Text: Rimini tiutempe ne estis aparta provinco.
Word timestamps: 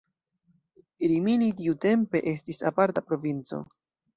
Rimini 1.11 1.51
tiutempe 1.61 2.23
ne 2.25 2.35
estis 2.35 2.65
aparta 2.73 3.05
provinco. 3.11 3.63